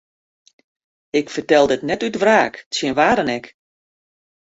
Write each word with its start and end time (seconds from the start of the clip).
Ik 1.19 1.27
fertel 1.33 1.65
dit 1.69 1.81
net 1.87 2.03
út 2.07 2.19
wraak 2.21 2.55
tsjin 2.71 2.95
wa 2.97 3.09
dan 3.17 3.31
ek. 3.37 3.45